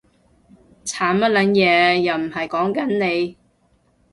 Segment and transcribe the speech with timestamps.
[0.83, 3.37] 慘乜撚嘢？，又唔係溝緊你